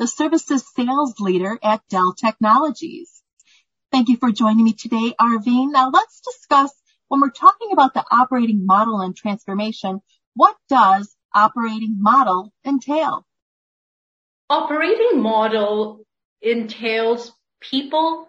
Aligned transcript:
the 0.00 0.06
services 0.06 0.64
sales 0.74 1.20
leader 1.20 1.58
at 1.62 1.82
Dell 1.90 2.14
Technologies. 2.14 3.22
Thank 3.92 4.08
you 4.08 4.16
for 4.16 4.32
joining 4.32 4.64
me 4.64 4.72
today, 4.72 5.14
Arveen. 5.20 5.72
Now 5.72 5.90
let's 5.90 6.22
discuss 6.22 6.72
when 7.08 7.20
we're 7.20 7.28
talking 7.28 7.68
about 7.72 7.92
the 7.92 8.04
operating 8.10 8.64
model 8.64 9.02
and 9.02 9.14
transformation, 9.14 10.00
what 10.32 10.56
does 10.70 11.14
operating 11.34 11.96
model 11.98 12.50
entail? 12.64 13.26
Operating 14.48 15.20
model 15.20 16.06
entails 16.40 17.32
people, 17.60 18.26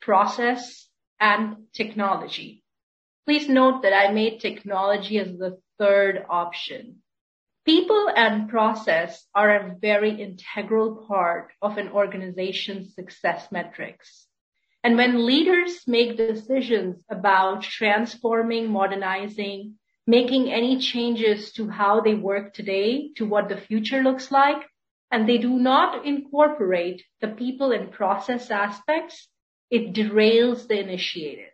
process, 0.00 0.88
and 1.20 1.56
technology. 1.74 2.64
Please 3.26 3.50
note 3.50 3.82
that 3.82 3.92
I 3.92 4.12
made 4.12 4.40
technology 4.40 5.18
as 5.18 5.28
the 5.36 5.58
third 5.78 6.24
option. 6.30 7.01
People 7.64 8.10
and 8.16 8.48
process 8.48 9.24
are 9.36 9.54
a 9.54 9.76
very 9.80 10.20
integral 10.20 11.06
part 11.06 11.52
of 11.62 11.78
an 11.78 11.90
organization's 11.90 12.94
success 12.94 13.52
metrics. 13.52 14.26
And 14.82 14.96
when 14.96 15.24
leaders 15.24 15.86
make 15.86 16.16
decisions 16.16 17.04
about 17.08 17.62
transforming, 17.62 18.68
modernizing, 18.68 19.76
making 20.08 20.52
any 20.52 20.78
changes 20.80 21.52
to 21.52 21.68
how 21.68 22.00
they 22.00 22.14
work 22.14 22.52
today 22.52 23.12
to 23.14 23.26
what 23.26 23.48
the 23.48 23.60
future 23.60 24.02
looks 24.02 24.32
like, 24.32 24.68
and 25.12 25.28
they 25.28 25.38
do 25.38 25.50
not 25.50 26.04
incorporate 26.04 27.04
the 27.20 27.28
people 27.28 27.70
and 27.70 27.92
process 27.92 28.50
aspects, 28.50 29.28
it 29.70 29.92
derails 29.92 30.66
the 30.66 30.80
initiative. 30.80 31.52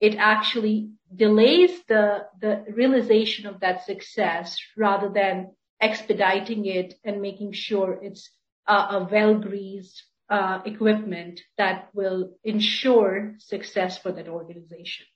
It 0.00 0.16
actually 0.16 0.90
delays 1.14 1.70
the, 1.88 2.26
the 2.40 2.64
realization 2.74 3.46
of 3.46 3.60
that 3.60 3.84
success 3.84 4.58
rather 4.76 5.08
than 5.08 5.52
expediting 5.80 6.66
it 6.66 6.94
and 7.04 7.20
making 7.20 7.52
sure 7.52 7.98
it's 8.02 8.30
a, 8.66 8.74
a 8.74 9.08
well-greased 9.10 10.02
uh, 10.28 10.60
equipment 10.64 11.40
that 11.56 11.88
will 11.94 12.32
ensure 12.44 13.34
success 13.38 13.98
for 13.98 14.12
that 14.12 14.28
organization. 14.28 15.06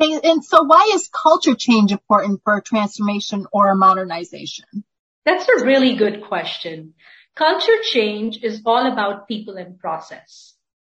Okay, 0.00 0.20
and 0.28 0.44
so 0.44 0.62
why 0.64 0.90
is 0.94 1.08
culture 1.08 1.54
change 1.54 1.92
important 1.92 2.40
for 2.44 2.56
a 2.56 2.62
transformation 2.62 3.46
or 3.52 3.68
a 3.68 3.76
modernization? 3.76 4.84
That's 5.24 5.48
a 5.48 5.64
really 5.64 5.96
good 5.96 6.22
question. 6.22 6.94
Culture 7.36 7.82
change 7.82 8.42
is 8.42 8.62
all 8.64 8.90
about 8.90 9.28
people 9.28 9.56
and 9.56 9.78
process. 9.78 10.54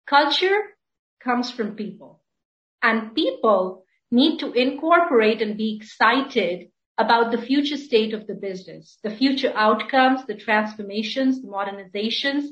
Culture 0.07 0.61
comes 1.23 1.51
from 1.51 1.75
people 1.75 2.20
and 2.83 3.15
people 3.15 3.85
need 4.11 4.39
to 4.39 4.53
incorporate 4.53 5.41
and 5.43 5.57
be 5.57 5.77
excited 5.77 6.69
about 6.99 7.33
the 7.33 7.41
future 7.41 7.77
state 7.77 8.13
of 8.13 8.27
the 8.27 8.35
business, 8.35 8.99
the 9.03 9.11
future 9.11 9.53
outcomes, 9.55 10.25
the 10.27 10.35
transformations, 10.35 11.41
the 11.41 11.49
modernizations. 11.49 12.45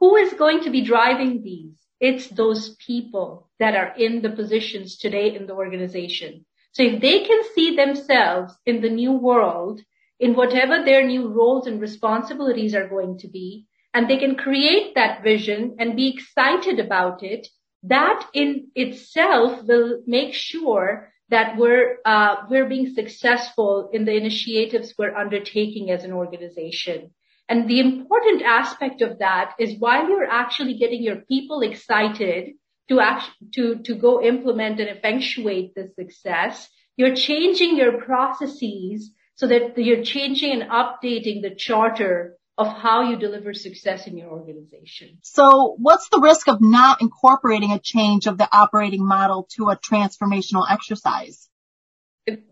Who 0.00 0.16
is 0.16 0.32
going 0.32 0.62
to 0.62 0.70
be 0.70 0.82
driving 0.82 1.42
these? 1.42 1.78
It's 2.00 2.28
those 2.28 2.74
people 2.76 3.48
that 3.60 3.76
are 3.76 3.94
in 3.96 4.20
the 4.20 4.30
positions 4.30 4.98
today 4.98 5.34
in 5.34 5.46
the 5.46 5.54
organization. 5.54 6.44
So 6.72 6.82
if 6.82 7.00
they 7.00 7.20
can 7.24 7.42
see 7.54 7.76
themselves 7.76 8.52
in 8.66 8.80
the 8.80 8.90
new 8.90 9.12
world, 9.12 9.80
in 10.18 10.34
whatever 10.34 10.84
their 10.84 11.06
new 11.06 11.28
roles 11.28 11.66
and 11.66 11.80
responsibilities 11.80 12.74
are 12.74 12.88
going 12.88 13.18
to 13.18 13.28
be, 13.28 13.66
and 13.92 14.10
they 14.10 14.18
can 14.18 14.34
create 14.34 14.96
that 14.96 15.22
vision 15.22 15.76
and 15.78 15.94
be 15.94 16.08
excited 16.08 16.80
about 16.80 17.22
it, 17.22 17.46
that 17.84 18.28
in 18.32 18.68
itself 18.74 19.62
will 19.64 20.02
make 20.06 20.34
sure 20.34 21.12
that 21.28 21.56
we're 21.56 21.98
uh, 22.04 22.36
we're 22.50 22.68
being 22.68 22.94
successful 22.94 23.90
in 23.92 24.04
the 24.04 24.14
initiatives 24.14 24.94
we're 24.98 25.16
undertaking 25.16 25.90
as 25.90 26.04
an 26.04 26.12
organization. 26.12 27.10
And 27.48 27.68
the 27.68 27.80
important 27.80 28.42
aspect 28.42 29.02
of 29.02 29.18
that 29.18 29.54
is 29.58 29.78
while 29.78 30.08
you're 30.08 30.30
actually 30.30 30.78
getting 30.78 31.02
your 31.02 31.16
people 31.16 31.60
excited 31.60 32.54
to 32.88 33.00
act, 33.00 33.30
to, 33.54 33.76
to 33.84 33.94
go 33.94 34.22
implement 34.22 34.80
and 34.80 34.88
effectuate 34.88 35.74
the 35.74 35.90
success, 35.98 36.68
you're 36.96 37.14
changing 37.14 37.76
your 37.76 38.00
processes 38.00 39.12
so 39.36 39.46
that 39.46 39.76
you're 39.76 40.04
changing 40.04 40.52
and 40.52 40.70
updating 40.70 41.42
the 41.42 41.54
charter 41.56 42.36
of 42.56 42.68
how 42.68 43.10
you 43.10 43.16
deliver 43.16 43.52
success 43.52 44.06
in 44.06 44.16
your 44.16 44.28
organization. 44.28 45.18
So 45.22 45.76
what's 45.78 46.08
the 46.08 46.20
risk 46.20 46.48
of 46.48 46.60
not 46.60 47.02
incorporating 47.02 47.72
a 47.72 47.80
change 47.80 48.26
of 48.26 48.38
the 48.38 48.48
operating 48.52 49.04
model 49.04 49.48
to 49.56 49.70
a 49.70 49.76
transformational 49.76 50.64
exercise? 50.70 51.48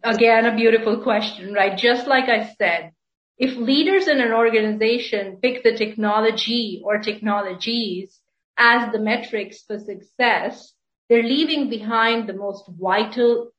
Again, 0.02 0.46
a 0.46 0.56
beautiful 0.56 1.02
question, 1.02 1.54
right? 1.54 1.78
Just 1.78 2.06
like 2.06 2.28
I 2.28 2.52
said, 2.58 2.92
if 3.38 3.56
leaders 3.56 4.08
in 4.08 4.20
an 4.20 4.32
organization 4.32 5.38
pick 5.40 5.62
the 5.62 5.76
technology 5.76 6.82
or 6.84 6.98
technologies 6.98 8.18
as 8.58 8.92
the 8.92 8.98
metrics 8.98 9.62
for 9.62 9.78
success, 9.78 10.74
they're 11.08 11.22
leaving 11.22 11.70
behind 11.70 12.28
the 12.28 12.34
most 12.34 12.64
vital 12.68 13.50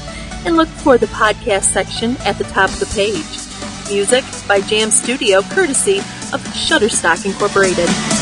and 0.46 0.56
look 0.56 0.70
for 0.70 0.98
the 0.98 1.08
podcast 1.08 1.64
section 1.64 2.16
at 2.22 2.38
the 2.38 2.46
top 2.46 2.70
of 2.70 2.80
the 2.80 2.86
page. 2.96 3.92
Music 3.92 4.24
by 4.48 4.62
Jam 4.62 4.92
Studio 4.92 5.42
courtesy 5.42 6.00
of 6.34 6.42
Shutterstock 6.54 7.26
Incorporated. 7.26 8.17